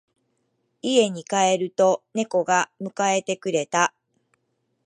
[0.81, 3.93] 家に帰ると猫が迎えてくれた。